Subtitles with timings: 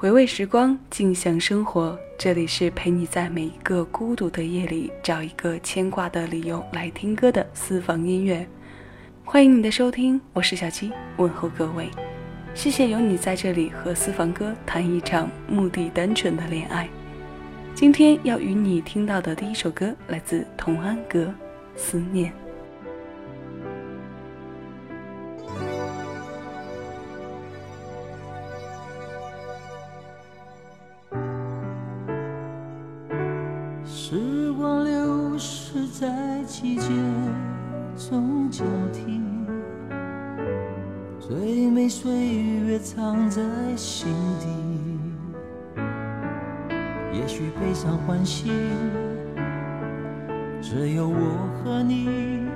[0.00, 1.94] 回味时光，静享生活。
[2.16, 8.48] 这里是陪你在每一个孤独的夜里找一个牵挂的理由来听歌的私房音乐。
[9.26, 11.90] 欢迎你的收听，我是小七，问候各位。
[12.54, 16.88] 谢谢有你在这里和私房歌谈一场目的单纯的恋爱。
[17.74, 21.24] 今天要与你听到的第一首歌来自童安格，
[21.76, 22.32] 《思念》。
[34.10, 36.88] 时光流逝在季节
[37.96, 39.20] 中交替，
[41.20, 42.10] 最美岁
[42.66, 43.40] 月藏在
[43.76, 44.08] 心
[44.40, 44.48] 底。
[47.12, 48.50] 也许悲伤欢喜，
[50.60, 52.49] 只有我和你。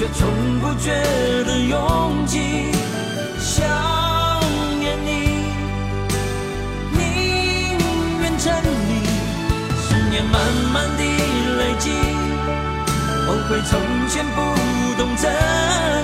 [0.00, 0.90] 却从不觉
[1.44, 2.72] 得拥挤，
[3.38, 3.68] 想
[4.78, 5.44] 念你，
[6.96, 7.78] 宁
[8.22, 9.04] 愿沉溺，
[9.76, 10.40] 思念慢
[10.72, 11.02] 慢的
[11.58, 11.90] 累积，
[13.26, 13.78] 后悔从
[14.08, 14.40] 前不
[14.96, 15.99] 懂珍惜。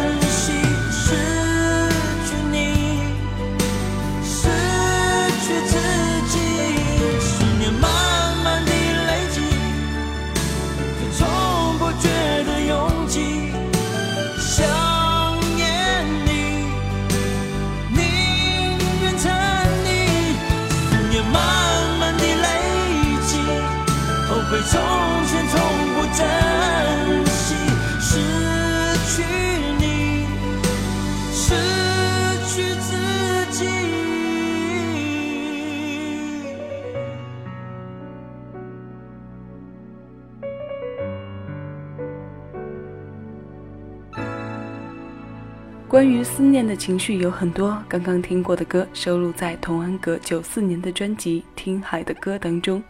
[45.97, 52.85] 关于思念的情绪有很多，刚刚听过的歌收录在童安格九四年的专辑《听海的歌》当中，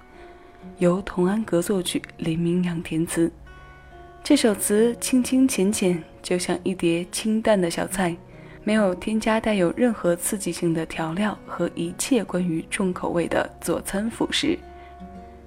[0.78, 3.30] 由童安格作曲，林明阳填词。
[4.24, 8.16] 这首词清清浅浅，就像一碟清淡的小菜，
[8.64, 14.58] 没有添加带有任何刺激性的调料和一切关于重口味的佐餐辅食，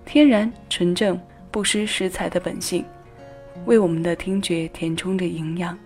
[0.05, 1.19] 天然纯正，
[1.51, 2.85] 不失食材的本性，
[3.65, 5.77] 为我们的听觉填充着营养。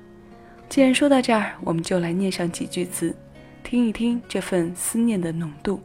[0.73, 3.15] 既然说到这儿，我们就来念上几句词，
[3.63, 5.79] 听一听这份思念的浓度。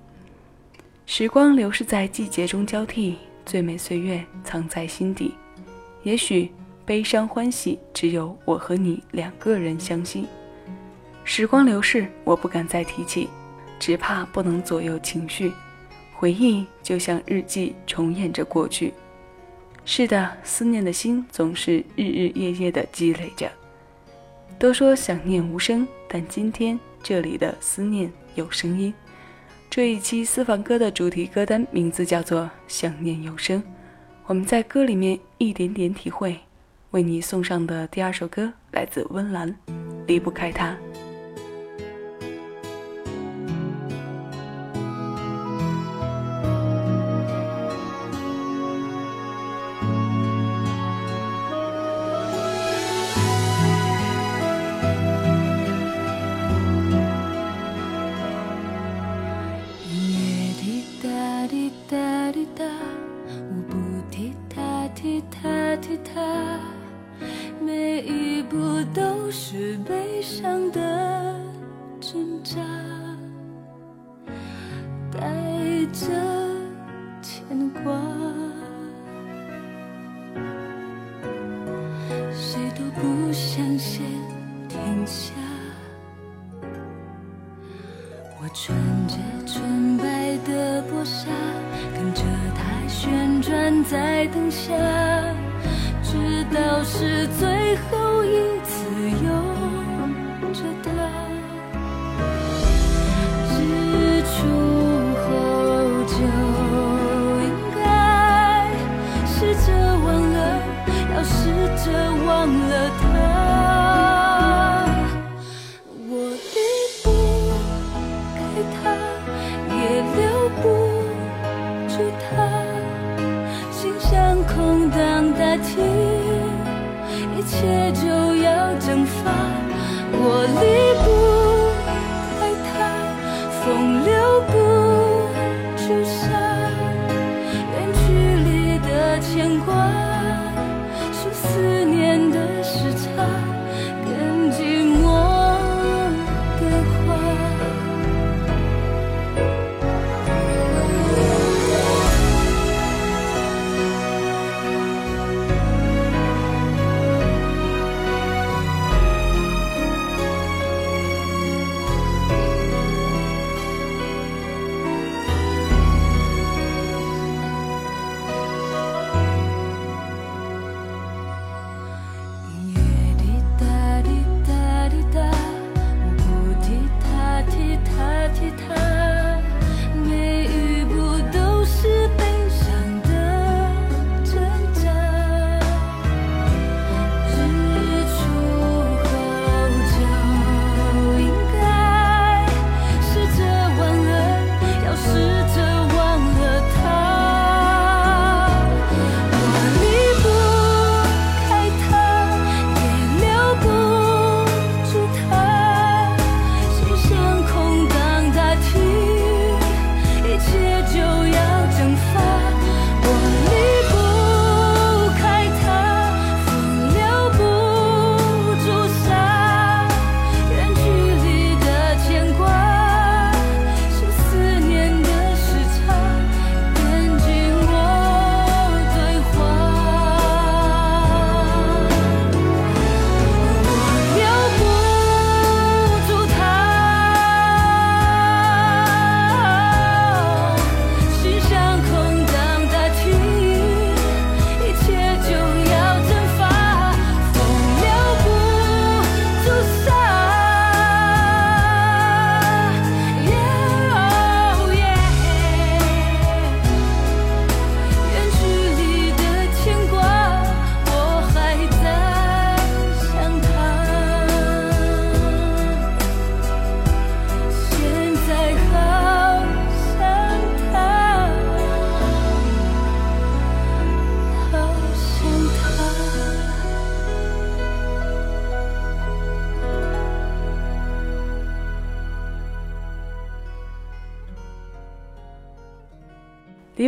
[1.05, 5.35] 时光流逝在季节中交替，最美岁月藏在心底。
[6.05, 6.50] 也许
[6.87, 10.25] 悲伤欢喜，只有我和你两个人相惜。
[11.23, 13.29] 时光流逝，我不敢再提起
[13.79, 15.52] 只怕不能左右情绪。
[16.14, 18.94] 回忆就像日记，重演着过去。
[19.84, 23.52] 是的，思念的心总是日日夜夜的积累着。
[24.58, 28.93] 都说想念无声，但今天这里的思念有声音。
[29.70, 33.62] 这一期私房歌的主题歌单名字叫做《想念有声》，
[34.26, 36.37] 我们在歌里面一点点体会。
[36.90, 39.49] 为你送上的第二首歌来自温岚，
[40.06, 40.70] 《离不开他》。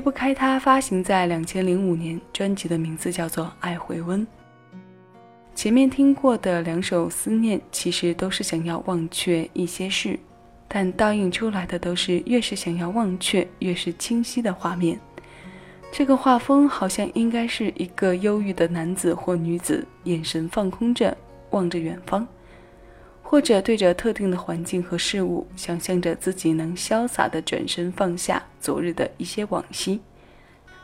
[0.01, 4.27] 离不开他，发行在两千零五年，专辑的名字叫做《爱回温》。
[5.55, 10.19] 前面听过的两首《思念》，其实都是想要忘却一些事，
[10.67, 14.99] 但倒映出来的都是越是想要忘却，越是清晰的画面。
[15.93, 21.15] 这个画风好像应该是一个忧郁的男子或女子，眼神放空着，
[21.51, 22.27] 望着远方。
[23.21, 30.01] 或者对着特定的环境和事物，想象着自己能潇洒地转身放下昨日的一些往昔。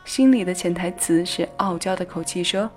[0.03, 2.69] 心里的潜台词是傲娇的口气说：“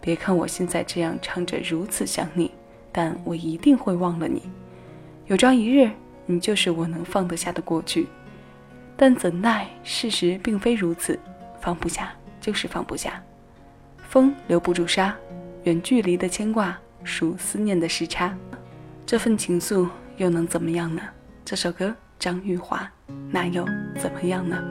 [0.00, 2.50] 别看我现在这样唱着如此想你，
[2.90, 4.42] 但我一定会忘了你。
[5.26, 5.90] 有朝一日，
[6.26, 8.06] 你就是我能放得下的过去。
[8.96, 11.18] 但怎奈事实并非如此，
[11.60, 13.22] 放不下就是放不下。
[14.08, 15.16] 风留不住沙，
[15.64, 18.36] 远距离的牵挂属思念的时差。
[19.04, 21.02] 这份情愫又能怎么样呢？
[21.44, 22.90] 这首歌，张玉华，
[23.30, 23.64] 那又
[23.96, 24.62] 怎么样呢？”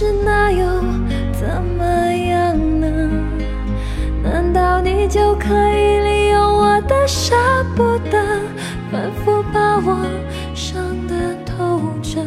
[0.00, 0.64] 是那又
[1.30, 2.86] 怎么样呢？
[4.22, 7.36] 难道你就可以利用我的舍
[7.76, 8.18] 不得，
[8.90, 9.98] 反复把我
[10.54, 12.18] 伤得透彻？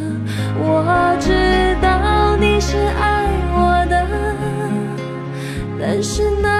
[0.56, 4.06] 我知道你是爱我的，
[5.80, 6.53] 但是那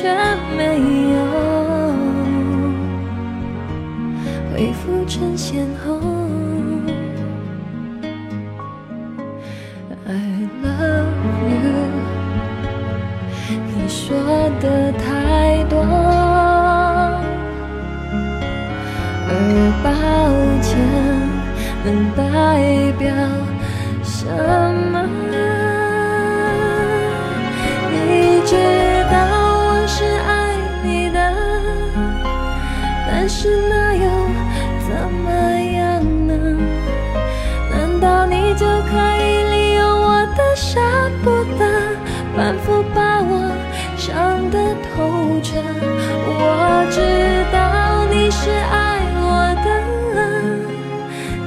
[0.00, 0.08] 却
[0.56, 0.64] 没
[1.12, 1.18] 有。
[4.50, 6.19] 恢复成鲜红。
[33.32, 34.02] 是那又
[34.80, 34.90] 怎
[35.22, 36.34] 么样呢？
[37.70, 38.90] 难道你就可
[39.22, 40.80] 以利用我的舍
[41.22, 41.64] 不得，
[42.36, 43.52] 反复把我
[43.96, 45.62] 伤得透彻？
[46.26, 46.98] 我知
[47.52, 49.22] 道你是爱我
[49.64, 49.68] 的，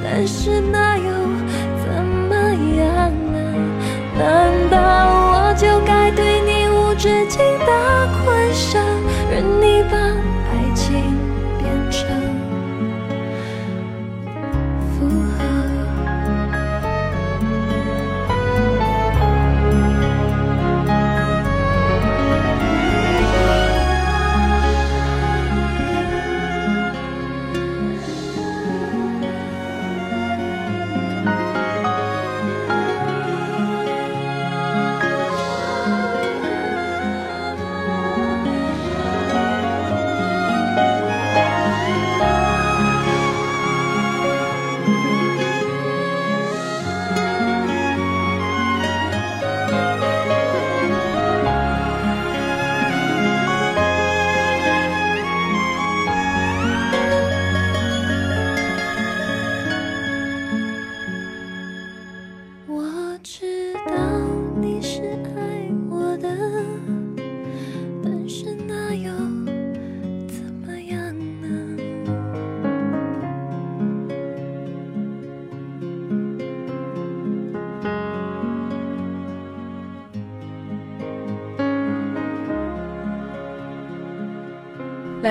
[0.02, 1.04] 但是那又
[1.84, 2.34] 怎么
[2.80, 3.38] 样呢？
[4.18, 4.24] 难
[4.72, 4.80] 道
[5.34, 8.80] 我就该对你无止境的宽赦，
[9.30, 9.83] 任你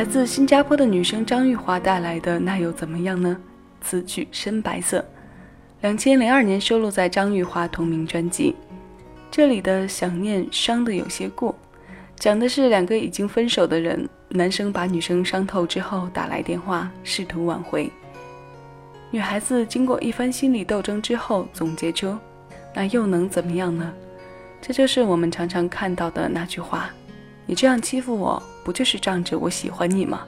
[0.02, 3.36] 来自新加坡的女生张玉华带来的《那又怎么样呢》，
[3.86, 5.04] 词曲深白色，
[5.80, 8.56] 两千零二年收录在张玉华同名专辑。
[9.30, 11.54] 这里的想念伤的有些过，
[12.16, 17.88] 讲的是两个已经分手的人，男生把女生伤透之后打来电话，试图挽回。
[19.12, 22.18] 女孩子经过一番心理斗争之后，总结出
[22.74, 23.92] ：“那又能怎么样呢？”
[24.60, 26.90] 这就是我们常常看到的那句话
[27.46, 30.26] ：“你这样欺负我。”不就是仗着我喜欢你吗？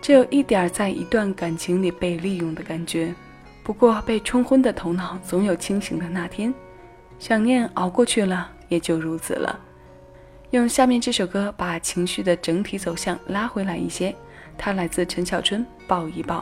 [0.00, 3.14] 只有一点在一段感情里被利用的感觉。
[3.62, 6.54] 不过被冲昏的头脑总有清醒的那天，
[7.18, 9.58] 想念熬过去了，也就如此了。
[10.50, 14.14] 用下面这首歌把情绪的整体走向拉回来一些。
[14.56, 16.38] 它来自陈小春，《抱一抱》。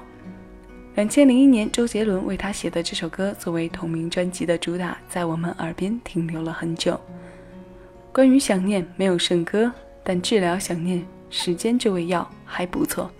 [0.95, 6.99] 两千零一年，周杰伦为他写的这首歌作为同名专辑的主打，在我们耳边停留了很久。
[8.13, 9.71] 关于想念，没有圣歌。
[10.09, 13.11] 但治疗想念，时间这味药还不错。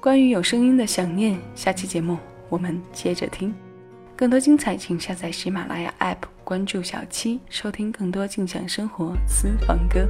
[0.00, 2.16] 关于有声音的想念，下期节目
[2.48, 3.54] 我们接着听。
[4.16, 10.08] 更多精彩，请下载喜马拉雅 App，关注小七，收听更多静享生活私房歌。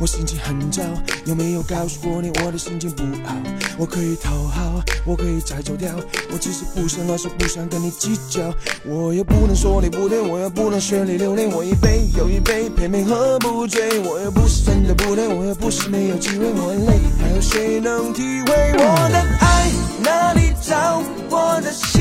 [0.00, 0.80] 我心情很糟
[1.24, 3.34] 有没有告诉过你我的心情不好？
[3.76, 5.92] 我可以讨好，我可以再走掉。
[6.32, 8.54] 我只是不想老是不想跟你计较。
[8.84, 11.48] 我又不能说你不对，我又不能学你流泪。
[11.48, 13.98] 我一杯又一杯，偏偏喝不醉。
[14.00, 16.46] 我又不是真的不对，我又不是没有机会。
[16.52, 19.70] 我很累，还有谁能体会我的爱？
[20.00, 21.02] 哪里找？
[21.28, 22.00] 我的心，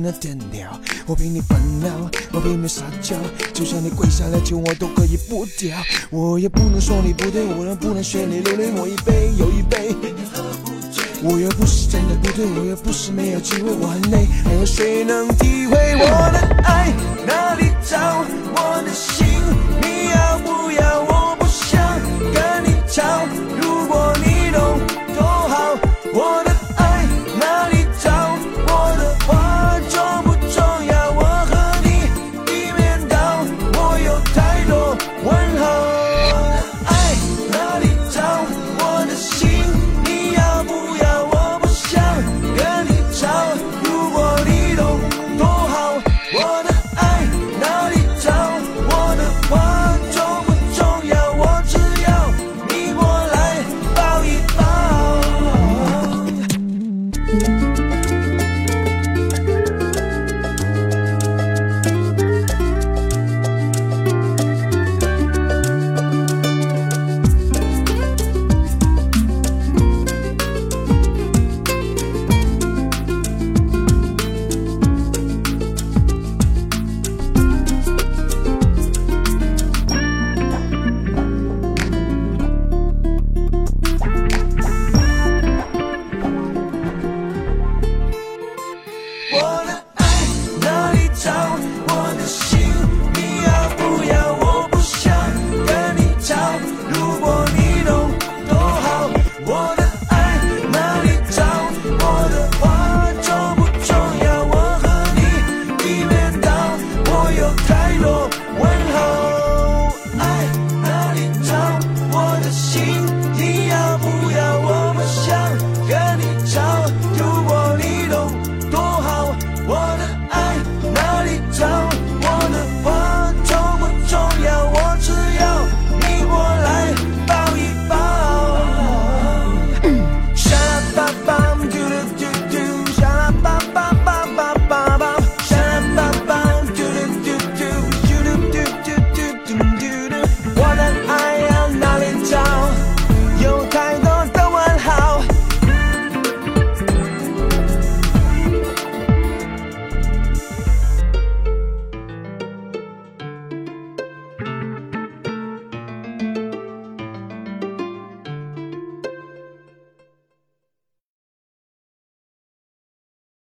[0.00, 3.16] 那天鸟，我陪你烦恼，我陪你撒娇，
[3.52, 5.76] 就算你跪下来求我都可以不掉。
[6.10, 9.94] 我也不能说你不对，我也不能学你流泪，我一杯又一杯，
[11.22, 16.92] 我又不是真的不对，我又不是没有机会，我很累，还有谁能体会我的爱？
[17.26, 19.25] 哪里找我的心？